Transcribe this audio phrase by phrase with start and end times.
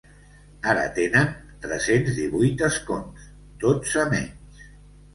[0.71, 1.29] Ara tenen
[1.67, 3.31] tres-cents divuit escons,
[3.67, 4.69] dotze menys.